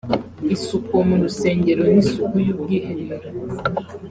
[0.55, 3.27] isuku mu rusengero n’isuku y’ubwiherero